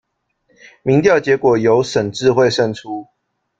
[0.81, 3.07] 民调结果由沈智慧胜出。